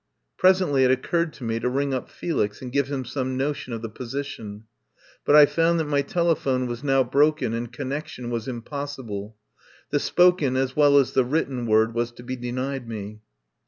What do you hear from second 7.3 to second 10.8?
and connection was impossible. The spoken as